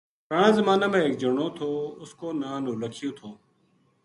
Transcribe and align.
پرانا 0.27 0.51
زمانا 0.57 0.85
ما 0.91 0.97
ایک 1.03 1.15
جنو 1.21 1.47
تھو 1.57 1.69
اس 2.01 2.11
کو 2.19 2.27
نا 2.41 2.51
نولکھیو 2.63 3.11
تھو 3.17 3.29